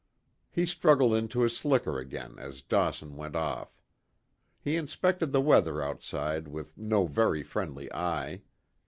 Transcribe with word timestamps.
He 0.49 0.65
struggled 0.65 1.13
into 1.13 1.41
his 1.41 1.55
slicker 1.55 1.99
again 1.99 2.39
as 2.39 2.63
Dawson 2.63 3.15
went 3.15 3.35
off. 3.35 3.79
He 4.59 4.75
inspected 4.75 5.31
the 5.31 5.41
weather 5.41 5.83
outside 5.83 6.47
with 6.47 6.75
no 6.75 7.05
very 7.05 7.43
friendly 7.43 7.93
eye. 7.93 8.41